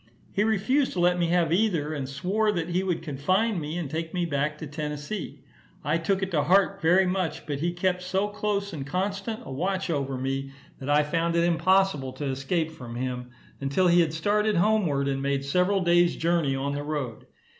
[0.31, 3.87] He refused to let me have either, and swore that he would confine me, and
[3.87, 5.43] take me back to Tennessee.
[5.83, 9.51] I took it to heart very much, but he kept so close and constant a
[9.51, 13.29] watch over me, that I found it impossible to escape from him,
[13.59, 17.27] until he had started homeward, and made several days' journey on the road.